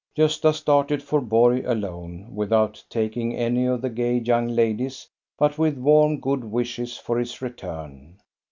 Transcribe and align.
Gosta 0.17 0.51
started 0.51 1.03
for 1.03 1.21
Borg 1.21 1.63
alone, 1.63 2.33
without 2.33 2.83
taking 2.89 3.35
any 3.35 3.67
of 3.67 3.83
the 3.83 3.89
gay 3.91 4.17
young 4.17 4.47
ladies, 4.47 5.07
but 5.37 5.59
with 5.59 5.77
warm 5.77 6.19
good 6.19 6.43
wishes 6.43 6.97
for 6.97 7.19
his 7.19 7.39
return. 7.39 8.17